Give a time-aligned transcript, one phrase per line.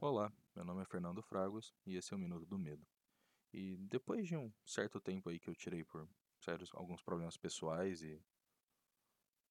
[0.00, 2.86] Olá, meu nome é Fernando Fragos e esse é o Minuto do Medo.
[3.52, 8.00] E depois de um certo tempo aí que eu tirei por sérios alguns problemas pessoais
[8.00, 8.22] e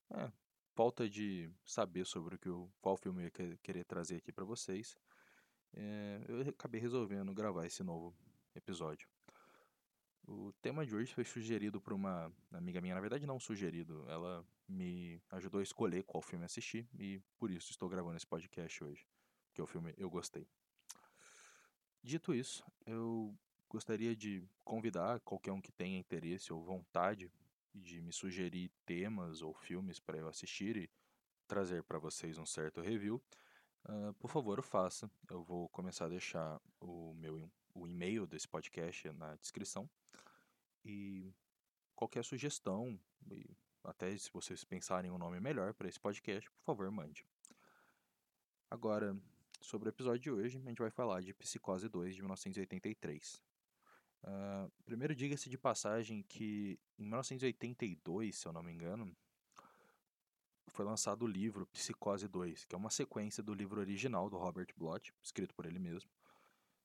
[0.10, 0.32] é,
[0.74, 4.32] falta de saber sobre o que eu, qual filme eu ia que- querer trazer aqui
[4.32, 4.98] pra vocês,
[5.74, 8.16] é, eu acabei resolvendo gravar esse novo
[8.56, 9.10] episódio.
[10.26, 14.48] O tema de hoje foi sugerido por uma amiga minha, na verdade não sugerido, ela
[14.66, 19.06] me ajudou a escolher qual filme assistir e por isso estou gravando esse podcast hoje,
[19.58, 20.48] porque o filme eu gostei.
[22.04, 23.36] Dito isso, eu
[23.68, 27.32] gostaria de convidar qualquer um que tenha interesse ou vontade
[27.74, 30.90] de me sugerir temas ou filmes para eu assistir e
[31.48, 33.20] trazer para vocês um certo review.
[33.86, 35.10] ah, por favor, faça.
[35.28, 39.90] Eu vou começar a deixar o meu o e-mail desse podcast na descrição.
[40.86, 41.34] E
[41.96, 43.00] qualquer sugestão,
[43.84, 47.26] até se vocês pensarem um nome melhor para esse podcast, por favor, mande.
[48.70, 49.16] Agora,
[49.62, 53.42] sobre o episódio de hoje, a gente vai falar de Psicose 2 de 1983.
[54.24, 59.16] Ah, primeiro, diga-se de passagem que em 1982, se eu não me engano,
[60.68, 64.68] foi lançado o livro Psicose 2, que é uma sequência do livro original do Robert
[64.76, 66.10] Bloch, escrito por ele mesmo.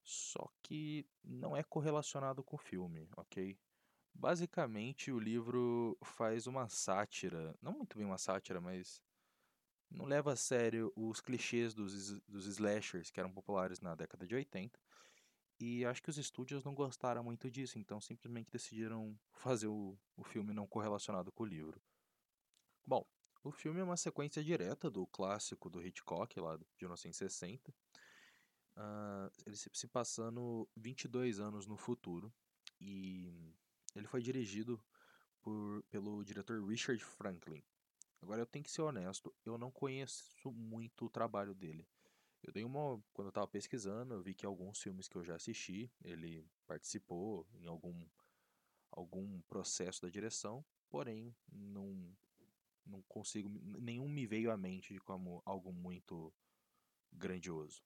[0.04, 3.58] Só que não é correlacionado com o filme, ok?
[4.14, 9.02] Basicamente, o livro faz uma sátira, não muito bem uma sátira, mas
[9.94, 14.34] não leva a sério os clichês dos, dos slashers que eram populares na década de
[14.34, 14.78] 80.
[15.60, 20.24] E acho que os estúdios não gostaram muito disso, então simplesmente decidiram fazer o, o
[20.24, 21.80] filme não correlacionado com o livro.
[22.84, 23.06] Bom,
[23.44, 27.72] o filme é uma sequência direta do clássico do Hitchcock, lá de 1960.
[28.76, 32.32] Ah, ele se, se passando 22 anos no futuro.
[32.80, 33.54] E
[33.94, 34.82] ele foi dirigido
[35.40, 37.62] por, pelo diretor Richard Franklin.
[38.22, 41.88] Agora eu tenho que ser honesto, eu não conheço muito o trabalho dele.
[42.42, 43.02] Eu dei uma.
[43.12, 47.46] Quando eu tava pesquisando, eu vi que alguns filmes que eu já assisti, ele participou
[47.54, 48.06] em algum,
[48.90, 52.16] algum processo da direção, porém não,
[52.86, 53.48] não consigo.
[53.80, 56.32] Nenhum me veio à mente como algo muito
[57.12, 57.82] grandioso.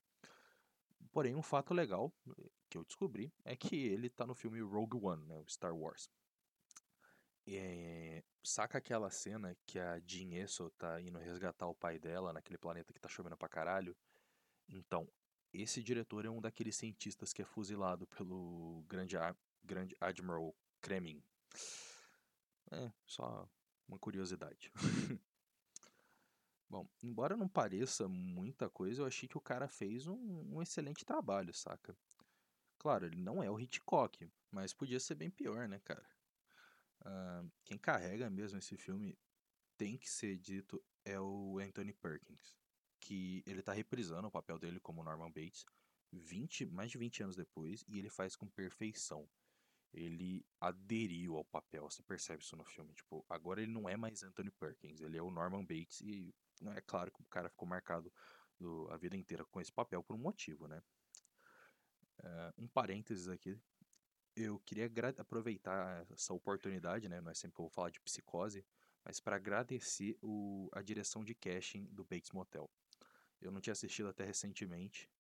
[1.13, 4.99] Porém, um fato legal eh, que eu descobri é que ele tá no filme Rogue
[5.03, 6.11] One, né, Star Wars.
[7.49, 12.59] É, saca aquela cena que a Jean Erso tá indo resgatar o pai dela naquele
[12.59, 13.97] planeta que tá chovendo pra caralho?
[14.69, 15.09] Então,
[15.53, 19.17] esse diretor é um daqueles cientistas que é fuzilado pelo grande,
[19.63, 21.23] grande Admiral Kremin.
[22.73, 23.49] É, só
[23.87, 24.73] uma curiosidade.
[26.69, 31.05] Bom, embora não pareça muita coisa, eu achei que o cara fez um, um excelente
[31.05, 31.97] trabalho, saca?
[32.77, 36.05] Claro, ele não é o Hitchcock, mas podia ser bem pior, né, cara?
[37.07, 39.17] Ah, quem carrega mesmo esse filme
[39.77, 42.57] tem que ser dito é o Anthony Perkins,
[43.01, 45.65] que ele tá reprisando o papel dele como Norman Bates
[46.13, 49.29] 20, mais de 20 anos depois e ele faz com perfeição.
[49.93, 52.93] Ele aderiu ao papel, você percebe isso no filme.
[52.95, 56.73] Tipo, agora ele não é mais Anthony Perkins, ele é o Norman Bates e não
[56.73, 58.13] é claro que o cara ficou marcado
[58.59, 60.83] do- a vida inteira com esse papel por um motivo, né?
[62.23, 63.59] Ah, um parênteses aqui,
[64.37, 67.21] eu queria aproveitar essa oportunidade, né?
[67.21, 68.65] Não é sempre que eu vou falar de psicose,
[69.03, 72.71] mas para agradecer o, a direção de casting do Bates Motel.
[73.41, 75.11] Eu não tinha assistido até recentemente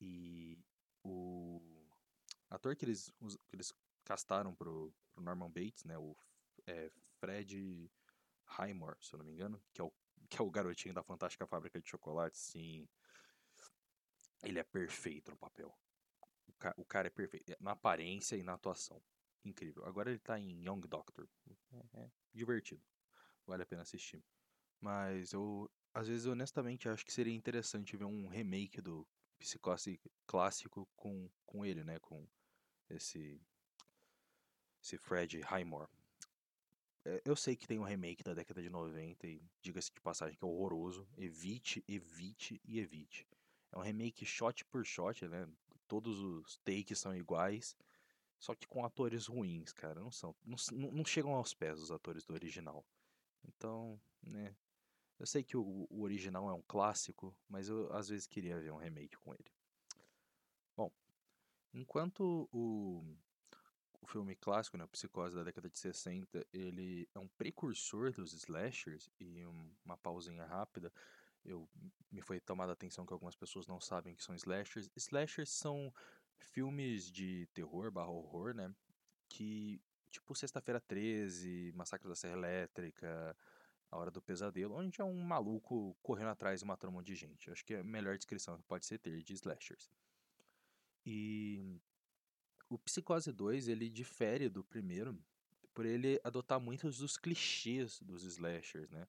[0.00, 0.58] e
[1.02, 1.60] o
[2.50, 3.12] ator que eles,
[3.48, 3.72] que eles
[4.04, 5.96] castaram pro, pro Norman Bates, né?
[5.96, 6.16] O
[6.66, 6.90] é,
[7.20, 7.90] Fred
[8.46, 9.92] Highmore, se eu não me engano, que é o,
[10.28, 12.88] que é o garotinho da Fantástica Fábrica de Chocolates, sim.
[14.42, 15.76] Ele é perfeito no papel.
[16.56, 17.54] O, ca- o cara é perfeito.
[17.60, 19.02] Na aparência e na atuação.
[19.44, 19.84] Incrível.
[19.84, 21.28] Agora ele tá em Young Doctor.
[21.72, 22.82] É, é divertido.
[23.46, 24.24] Vale a pena assistir.
[24.80, 29.06] Mas eu, às vezes, honestamente, acho que seria interessante ver um remake do
[29.38, 31.98] Psicose clássico com, com ele, né?
[32.00, 32.26] Com
[32.90, 33.40] esse,
[34.82, 35.90] esse Fred Highmore.
[37.04, 40.36] É, Eu sei que tem um remake da década de 90 e diga-se de passagem
[40.36, 41.08] que é horroroso.
[41.16, 43.26] Evite, evite e evite.
[43.72, 45.46] É um remake shot por shot, né?
[45.88, 47.76] Todos os takes são iguais,
[48.38, 50.00] só que com atores ruins, cara.
[50.00, 50.56] Não são, não,
[50.92, 52.84] não chegam aos pés dos atores do original.
[53.44, 54.54] Então, né?
[55.18, 58.70] Eu sei que o, o original é um clássico, mas eu às vezes queria ver
[58.70, 59.50] um remake com ele.
[60.76, 60.92] Bom,
[61.72, 63.16] enquanto o,
[64.00, 69.10] o filme clássico, né, Psicose da década de 60, ele é um precursor dos slashers
[69.18, 70.92] e um- uma pausinha rápida,
[71.46, 71.68] eu
[72.10, 74.90] me foi tomada a atenção que algumas pessoas não sabem que são slashers.
[74.96, 75.92] Slashers são
[76.38, 78.74] filmes de terror barra horror, né,
[79.28, 83.36] que tipo Sexta-feira 13, Massacre da Serra Elétrica,
[83.90, 87.14] A Hora do Pesadelo, onde é um maluco correndo atrás e matando um monte de
[87.14, 87.50] gente.
[87.50, 89.90] Acho que é a melhor descrição que pode ser ter de slashers.
[91.04, 91.80] E
[92.68, 95.16] o Psicose 2, ele difere do primeiro
[95.72, 99.06] por ele adotar muitos dos clichês dos slashers, né?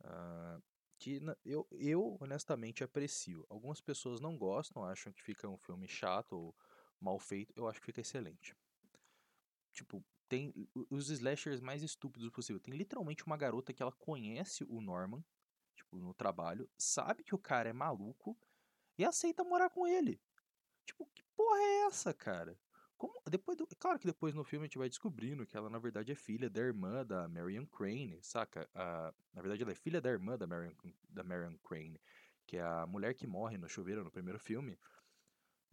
[0.00, 0.62] Uh,
[1.00, 3.44] que eu, eu honestamente aprecio.
[3.48, 6.54] Algumas pessoas não gostam, acham que fica um filme chato ou
[7.00, 7.54] mal feito.
[7.56, 8.54] Eu acho que fica excelente.
[9.72, 10.52] Tipo, tem
[10.90, 12.60] os slashers mais estúpidos possível.
[12.60, 15.24] Tem literalmente uma garota que ela conhece o Norman,
[15.74, 18.38] tipo, no trabalho, sabe que o cara é maluco
[18.98, 20.20] e aceita morar com ele.
[20.84, 22.60] Tipo, que porra é essa, cara?
[23.00, 25.78] Como, depois do, claro que depois no filme a gente vai descobrindo que ela na
[25.78, 28.68] verdade é filha da irmã da Marion Crane, saca?
[28.74, 30.74] A, na verdade ela é filha da irmã da Marion,
[31.08, 31.98] da Marion Crane,
[32.46, 34.78] que é a mulher que morre no chuveiro no primeiro filme.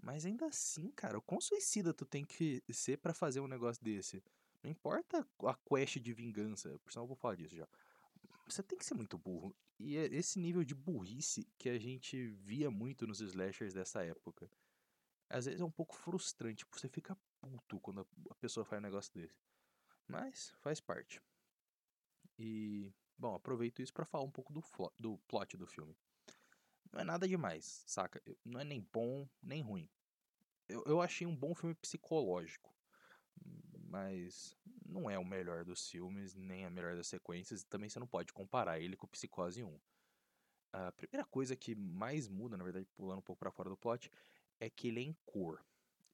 [0.01, 3.83] Mas ainda assim, cara, o quão suicida tu tem que ser para fazer um negócio
[3.83, 4.23] desse?
[4.63, 7.67] Não importa a quest de vingança, por sinal eu vou falar disso já.
[8.47, 9.53] Você tem que ser muito burro.
[9.77, 14.49] E é esse nível de burrice que a gente via muito nos slashers dessa época
[15.29, 19.13] às vezes é um pouco frustrante, você fica puto quando a pessoa faz um negócio
[19.13, 19.39] desse.
[20.07, 21.21] Mas faz parte.
[22.39, 24.63] E, bom, aproveito isso para falar um pouco do,
[24.97, 25.95] do plot do filme.
[26.91, 28.21] Não é nada demais, saca?
[28.45, 29.89] Não é nem bom, nem ruim.
[30.69, 32.73] Eu, eu achei um bom filme psicológico.
[33.89, 37.61] Mas não é o melhor dos filmes, nem a melhor das sequências.
[37.61, 39.79] E também você não pode comparar ele com Psicose 1.
[40.73, 44.11] A primeira coisa que mais muda, na verdade, pulando um pouco para fora do plot,
[44.59, 45.63] é que ele é em cor,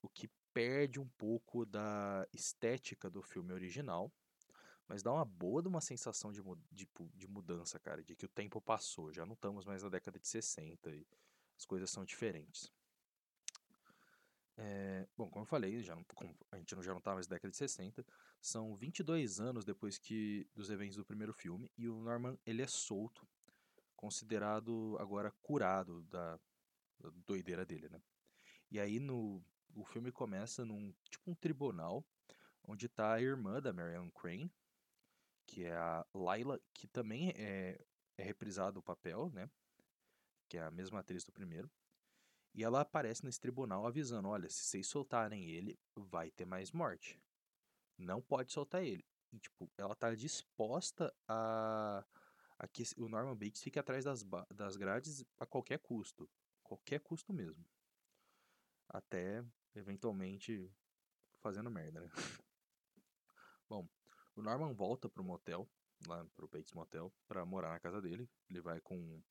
[0.01, 4.11] o que perde um pouco da estética do filme original,
[4.87, 6.41] mas dá uma boa de uma sensação de,
[6.71, 10.19] de, de mudança, cara, de que o tempo passou, já não estamos mais na década
[10.19, 11.07] de 60 e
[11.57, 12.71] as coisas são diferentes.
[14.55, 16.05] É, bom, como eu falei, já não,
[16.51, 18.05] a gente já não está mais na década de 60,
[18.39, 22.67] são 22 anos depois que dos eventos do primeiro filme e o Norman ele é
[22.67, 23.27] solto,
[23.95, 26.39] considerado agora curado da,
[26.99, 27.99] da doideira dele, né?
[28.73, 29.39] E aí no
[29.75, 32.03] o filme começa num tipo um tribunal
[32.63, 34.51] onde está a irmã da Marianne Crane,
[35.45, 37.79] que é a Laila, que também é,
[38.17, 39.47] é reprisado o papel, né?
[40.49, 41.69] Que é a mesma atriz do primeiro.
[42.55, 47.21] E ela aparece nesse tribunal avisando: olha, se vocês soltarem ele, vai ter mais morte.
[47.95, 49.05] Não pode soltar ele.
[49.31, 52.03] E, tipo, ela tá disposta a,
[52.57, 56.27] a que o Norman Bates fique atrás das, das grades a qualquer custo.
[56.63, 57.63] Qualquer custo mesmo
[58.93, 59.43] até
[59.75, 60.71] eventualmente
[61.41, 62.09] fazendo merda, né?
[63.67, 63.87] Bom,
[64.35, 65.67] o Norman volta pro motel,
[66.07, 68.29] lá pro Bates Motel, para morar na casa dele.
[68.49, 69.21] Ele vai com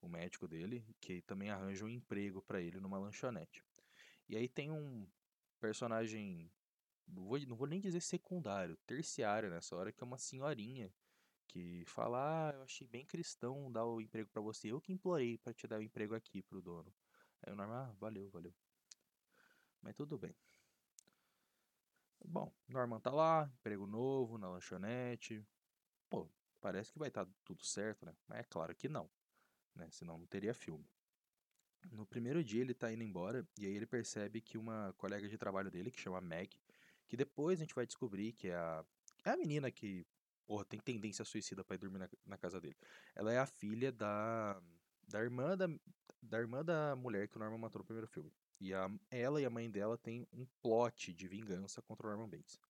[0.00, 3.62] o médico dele, que também arranja um emprego para ele numa lanchonete.
[4.28, 5.06] E aí tem um
[5.60, 6.50] personagem,
[7.06, 10.92] não vou, não vou nem dizer secundário, terciário nessa hora, que é uma senhorinha
[11.48, 15.36] que fala: Ah, eu achei bem cristão dar o emprego para você, eu que implorei
[15.38, 16.92] para te dar o emprego aqui pro dono.
[17.42, 18.54] Aí o Norman, ah, valeu, valeu.
[19.82, 20.34] Mas tudo bem.
[22.24, 25.44] Bom, Norman tá lá, emprego novo na lanchonete.
[26.08, 26.30] Pô,
[26.60, 28.14] parece que vai estar tá tudo certo, né?
[28.28, 29.10] Mas é claro que não,
[29.74, 29.90] né?
[29.90, 30.88] Senão não teria filme.
[31.90, 35.36] No primeiro dia ele tá indo embora e aí ele percebe que uma colega de
[35.36, 36.56] trabalho dele, que chama Meg,
[37.08, 38.84] que depois a gente vai descobrir que é a,
[39.24, 40.06] é a menina que,
[40.46, 42.76] porra, tem tendência suicida para ir dormir na, na, casa dele.
[43.14, 44.62] Ela é a filha da,
[45.08, 45.66] da irmã da,
[46.22, 48.32] da irmã da mulher que o Norman matou no primeiro filme.
[48.60, 52.28] E a, ela e a mãe dela têm um plot de vingança contra o Norman
[52.28, 52.60] Bates.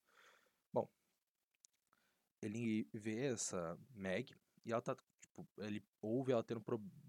[0.73, 0.89] Bom,
[2.41, 4.35] ele vê essa Meg
[4.65, 6.63] e ela tá, tipo, ele ouve ela tendo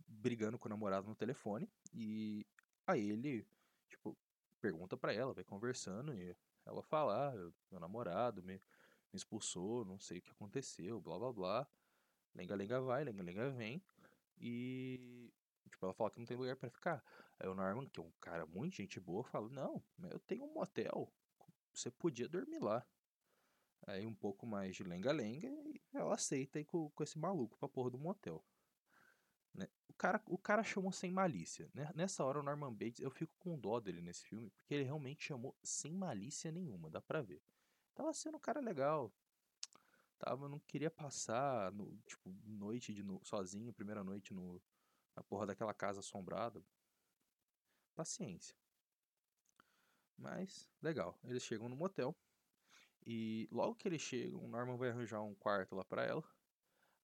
[0.08, 2.46] brigando com o namorado no telefone e
[2.86, 3.46] aí ele,
[3.90, 4.18] tipo,
[4.60, 8.62] pergunta para ela, vai conversando e ela fala, ah, meu namorado me, me
[9.18, 11.68] expulsou, não sei o que aconteceu, blá blá blá.
[12.36, 13.84] Lenga lenga vai, lenga lenga vem.
[14.40, 15.32] E
[15.70, 17.04] tipo, ela fala que não tem lugar para ficar.
[17.44, 20.54] Aí o Norman, que é um cara muito gente boa, fala: Não, eu tenho um
[20.54, 21.12] motel,
[21.74, 22.88] você podia dormir lá.
[23.86, 27.68] Aí um pouco mais de lenga-lenga e ela aceita ir com, com esse maluco pra
[27.68, 28.42] porra do motel.
[29.54, 29.68] Né?
[29.90, 31.70] O, cara, o cara chamou sem malícia.
[31.74, 31.92] Né?
[31.94, 35.26] Nessa hora o Norman Bates, eu fico com dó dele nesse filme, porque ele realmente
[35.26, 37.42] chamou sem malícia nenhuma, dá pra ver.
[37.94, 39.14] Tava sendo um cara legal.
[40.18, 44.64] Tava, não queria passar, no, tipo, noite de no, sozinho, primeira noite no,
[45.14, 46.64] na porra daquela casa assombrada
[47.94, 48.56] paciência.
[50.18, 51.18] Mas, legal.
[51.24, 52.16] Eles chegam no motel.
[53.06, 56.24] E logo que eles chegam, o Norman vai arranjar um quarto lá pra ela.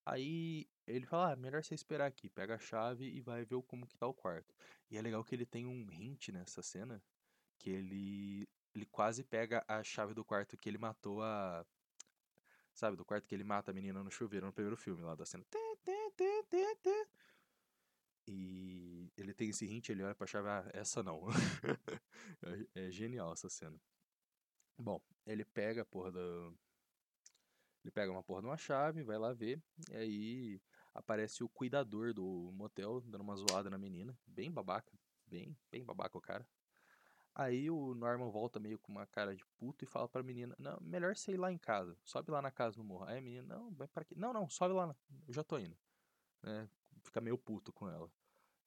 [0.05, 2.29] Aí ele fala, ah, melhor você esperar aqui.
[2.29, 4.53] Pega a chave e vai ver como que tá o quarto.
[4.89, 7.03] E é legal que ele tem um hint nessa cena.
[7.58, 11.65] Que ele, ele quase pega a chave do quarto que ele matou a...
[12.74, 15.25] Sabe, do quarto que ele mata a menina no chuveiro no primeiro filme lá da
[15.25, 15.43] cena.
[18.25, 21.24] E ele tem esse hint, ele olha pra chave, ah, essa não.
[22.76, 23.80] é, é genial essa cena.
[24.78, 26.52] Bom, ele pega a porra da.
[27.84, 29.62] Ele pega uma porra de uma chave, vai lá ver,
[29.92, 30.62] e aí
[30.94, 34.18] aparece o cuidador do motel dando uma zoada na menina.
[34.26, 34.92] Bem babaca,
[35.26, 36.48] bem, bem babaca o cara.
[37.36, 40.78] Aí o Norman volta meio com uma cara de puto e fala pra menina: Não,
[40.82, 43.06] melhor você ir lá em casa, sobe lá na casa no morro.
[43.06, 44.16] Aí a menina: Não, vai para aqui.
[44.16, 44.96] Não, não, sobe lá,
[45.28, 45.78] eu já tô indo.
[46.44, 46.70] Né?
[47.04, 48.12] Fica meio puto com ela.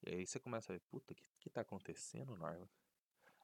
[0.05, 2.69] E aí você começa a ver: Puta, o que, que tá acontecendo, Norman?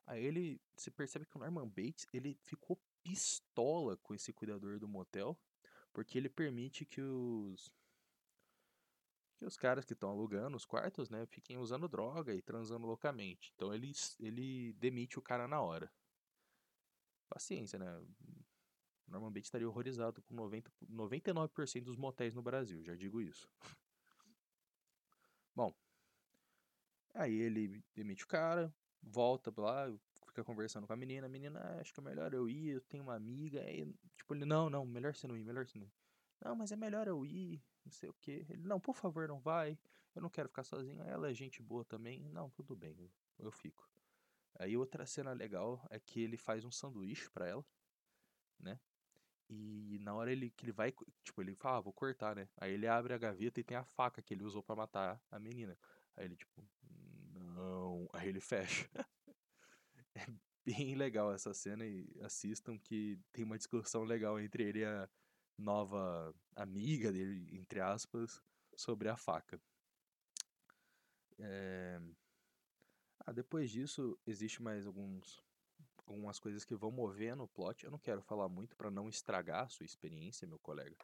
[0.06, 4.88] Aí ele, você percebe que o Norman Bates, ele ficou pistola com esse cuidador do
[4.88, 5.40] motel,
[5.94, 7.72] porque ele permite que os
[9.38, 13.54] que os caras que estão alugando os quartos, né, fiquem usando droga e transando loucamente.
[13.56, 15.90] Então ele, ele demite o cara na hora.
[17.30, 18.06] Paciência, né?
[19.08, 23.50] Norman Bates estaria horrorizado com 90, 99% dos motéis no Brasil, já digo isso.
[25.56, 25.74] Bom,
[27.14, 29.92] aí ele demite o cara, volta lá,
[30.26, 31.28] fica conversando com a menina.
[31.28, 33.62] A menina, ah, acho que é melhor eu ir, eu tenho uma amiga.
[33.62, 33.86] Aí,
[34.16, 35.94] tipo, ele, não, não, melhor você não ir, melhor você não ir.
[36.42, 38.46] Não, mas é melhor eu ir, não sei o que.
[38.50, 39.78] Ele, não, por favor, não vai.
[40.16, 41.02] Eu não quero ficar sozinho.
[41.04, 42.30] Ela é gente boa também.
[42.30, 43.90] Não, tudo bem, eu, eu fico.
[44.58, 47.66] Aí outra cena legal é que ele faz um sanduíche para ela,
[48.60, 48.80] né?
[49.50, 52.48] E na hora ele, que ele vai, tipo, ele fala, ah, vou cortar, né?
[52.58, 55.40] Aí ele abre a gaveta e tem a faca que ele usou para matar a
[55.40, 55.78] menina.
[56.20, 56.62] Aí ele, tipo,
[57.34, 58.08] não.
[58.12, 58.90] Aí ele fecha.
[60.14, 60.28] é
[60.66, 65.10] bem legal essa cena e assistam que tem uma discussão legal entre ele e a
[65.58, 68.42] nova amiga dele, entre aspas,
[68.76, 69.60] sobre a faca.
[71.40, 72.02] É...
[73.22, 75.42] Ah, depois disso, existe mais alguns
[76.06, 77.86] algumas coisas que vão movendo o plot.
[77.86, 80.98] Eu não quero falar muito para não estragar a sua experiência, meu colega.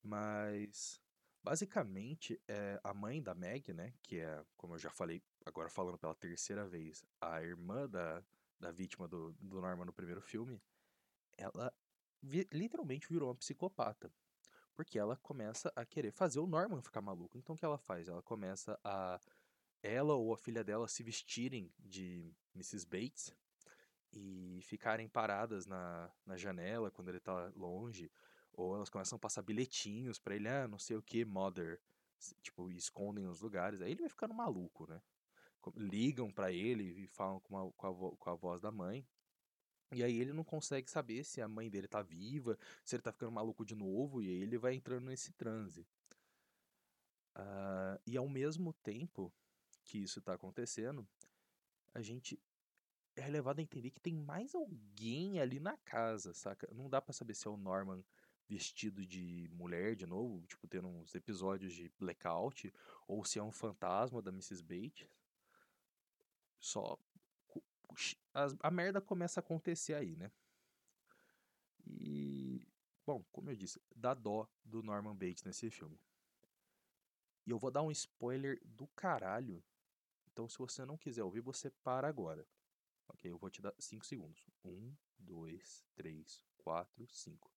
[0.00, 1.02] Mas
[1.46, 5.96] basicamente é a mãe da Meg, né, que é, como eu já falei, agora falando
[5.96, 8.20] pela terceira vez, a irmã da,
[8.58, 10.60] da vítima do, do Norman no primeiro filme,
[11.38, 11.72] ela
[12.20, 14.12] vi, literalmente virou uma psicopata.
[14.74, 17.38] Porque ela começa a querer fazer o Norman ficar maluco.
[17.38, 18.08] Então o que ela faz?
[18.08, 19.18] Ela começa a.
[19.82, 22.84] Ela ou a filha dela se vestirem de Mrs.
[22.84, 23.34] Bates
[24.12, 28.10] e ficarem paradas na, na janela quando ele tá longe.
[28.56, 31.78] Ou elas começam a passar bilhetinhos para ele, ah, não sei o que, mother.
[32.42, 33.82] Tipo, escondem os lugares.
[33.82, 35.00] Aí ele vai ficando maluco, né?
[35.76, 39.06] Ligam para ele e falam com a, com, a, com a voz da mãe.
[39.92, 43.12] E aí ele não consegue saber se a mãe dele tá viva, se ele tá
[43.12, 45.86] ficando maluco de novo, e aí ele vai entrando nesse transe.
[47.36, 49.32] Uh, e ao mesmo tempo
[49.84, 51.06] que isso tá acontecendo,
[51.94, 52.40] a gente
[53.14, 56.68] é levado a entender que tem mais alguém ali na casa, saca?
[56.74, 58.02] Não dá para saber se é o Norman
[58.48, 62.72] vestido de mulher de novo, tipo, tendo uns episódios de blackout,
[63.06, 64.62] ou se é um fantasma da Mrs.
[64.62, 65.08] Bates.
[66.58, 66.98] Só
[68.34, 70.30] a, a merda começa a acontecer aí, né?
[71.86, 72.66] E,
[73.04, 75.98] bom, como eu disse, dá dó do Norman Bates nesse filme.
[77.46, 79.64] E eu vou dar um spoiler do caralho.
[80.32, 82.46] Então, se você não quiser ouvir, você para agora.
[83.08, 83.30] Ok?
[83.30, 84.44] Eu vou te dar 5 segundos.
[84.64, 87.55] 1, 2, 3, 4, 5.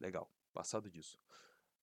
[0.00, 0.30] Legal.
[0.52, 1.18] Passado disso.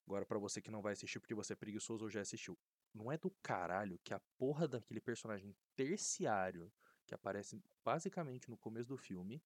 [0.05, 2.57] Agora, para você que não vai assistir porque você é preguiçoso ou já assistiu.
[2.93, 6.71] Não é do caralho que a porra daquele personagem terciário
[7.05, 9.41] que aparece basicamente no começo do filme,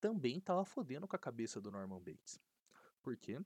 [0.00, 2.40] também tava fodendo com a cabeça do Norman Bates.
[3.02, 3.40] Por quê?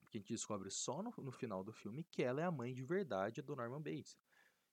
[0.00, 2.74] Porque a gente descobre só no, no final do filme que ela é a mãe
[2.74, 4.16] de verdade do Norman Bates.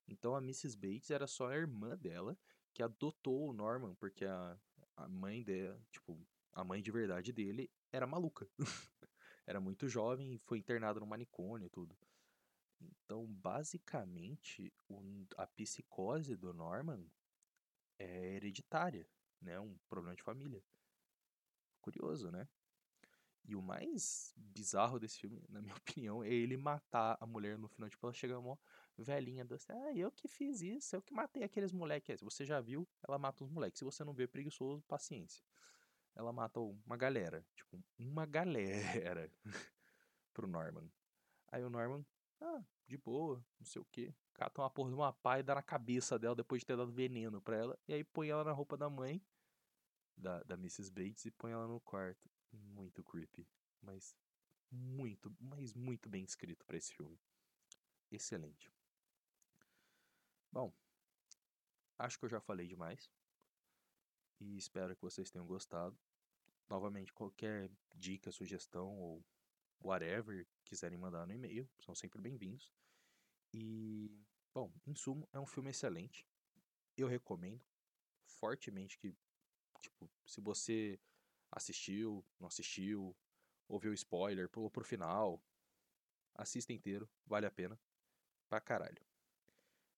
[0.08, 0.76] Então a Mrs.
[0.76, 2.38] Bates era só a irmã dela
[2.74, 4.58] que adotou o Norman, porque a,
[4.96, 6.20] a mãe dela, tipo,
[6.52, 8.48] a mãe de verdade dele era maluca.
[9.50, 11.98] era muito jovem e foi internada no manicômio e tudo.
[12.80, 14.72] Então, basicamente,
[15.36, 17.04] a psicose do Norman
[17.98, 19.08] é hereditária,
[19.42, 19.58] né?
[19.58, 20.62] Um problema de família.
[21.80, 22.48] Curioso, né?
[23.44, 27.68] E o mais bizarro desse filme, na minha opinião, é ele matar a mulher no
[27.68, 27.90] final.
[27.90, 28.56] Tipo, ela chega uma
[28.96, 29.66] velhinha doce.
[29.72, 32.20] Ah, eu que fiz isso, eu que matei aqueles moleques.
[32.20, 33.80] Você já viu, ela mata os moleques.
[33.80, 35.42] Se você não vê preguiçoso, paciência.
[36.20, 37.42] Ela mata uma galera.
[37.54, 39.32] Tipo, uma galera
[40.34, 40.86] pro Norman.
[41.50, 42.04] Aí o Norman,
[42.42, 44.14] ah, de boa, não sei o que.
[44.34, 46.92] Cata uma porra de uma pá e dá na cabeça dela depois de ter dado
[46.92, 47.78] veneno pra ela.
[47.88, 49.24] E aí põe ela na roupa da mãe,
[50.14, 50.90] da, da Mrs.
[50.90, 52.30] Bates, e põe ela no quarto.
[52.52, 53.48] Muito creepy.
[53.80, 54.14] Mas
[54.70, 57.18] muito, mas muito bem escrito para esse filme.
[58.10, 58.70] Excelente.
[60.52, 60.70] Bom,
[61.98, 63.10] acho que eu já falei demais.
[64.38, 65.98] E espero que vocês tenham gostado.
[66.70, 69.24] Novamente, qualquer dica, sugestão ou
[69.82, 72.72] whatever quiserem mandar no e-mail, são sempre bem-vindos.
[73.52, 74.08] E,
[74.54, 76.24] bom, em sumo, é um filme excelente.
[76.96, 77.60] Eu recomendo
[78.24, 79.12] fortemente que,
[79.80, 81.00] tipo, se você
[81.50, 83.16] assistiu, não assistiu,
[83.66, 85.42] ouviu spoiler, pulou pro final,
[86.36, 87.76] assista inteiro, vale a pena
[88.48, 89.04] pra caralho.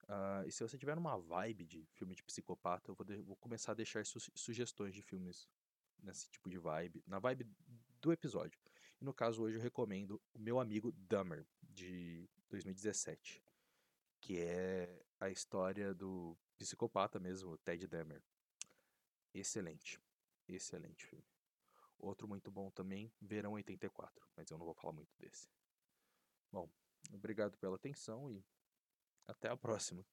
[0.05, 3.37] Uh, e se você tiver uma vibe de filme de psicopata, eu vou, de, vou
[3.37, 5.47] começar a deixar su sugestões de filmes
[6.03, 7.49] nesse tipo de vibe, na vibe
[8.01, 8.61] do episódio.
[9.01, 13.43] E no caso hoje eu recomendo o meu amigo Dummer, de 2017,
[14.21, 18.23] que é a história do psicopata mesmo, Ted Dummer.
[19.35, 20.01] Excelente,
[20.47, 21.25] excelente filme.
[21.99, 25.49] Outro muito bom também, Verão 84, mas eu não vou falar muito desse.
[26.51, 26.69] Bom,
[27.13, 28.45] obrigado pela atenção e
[29.27, 30.05] até a próxima.